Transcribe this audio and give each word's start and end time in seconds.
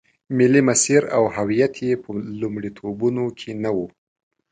ملي 0.37 0.61
مسیر 0.67 1.03
او 1.15 1.23
هویت 1.35 1.73
یې 1.87 1.93
په 2.03 2.09
لومړیتوبونو 2.39 3.23
کې 3.39 3.51
نه 3.63 3.71
و. 3.77 3.79